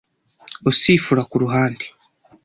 [0.69, 1.85] usifura ku ruhande